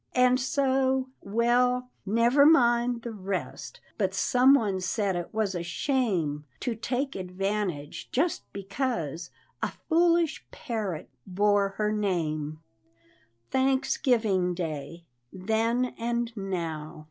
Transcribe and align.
And 0.15 0.39
so 0.39 1.09
well, 1.21 1.91
never 2.07 2.43
mind 2.43 3.03
the 3.03 3.11
rest; 3.11 3.79
But 3.99 4.15
some 4.15 4.55
one 4.55 4.79
said 4.81 5.15
it 5.15 5.31
was 5.31 5.53
a 5.53 5.61
shame 5.61 6.45
To 6.61 6.73
take 6.73 7.15
advantage 7.15 8.09
just 8.11 8.41
because 8.51 9.29
A 9.61 9.71
foolish 9.89 10.43
parrot 10.49 11.07
bore 11.27 11.75
her 11.77 11.91
name. 11.91 12.61
Harper's 12.83 13.27
Weekly. 13.27 13.49
THANKSGIVING 14.15 14.53
DAY 14.55 15.05
(THEN 15.31 15.85
AND 15.99 16.35
NOW). 16.35 16.99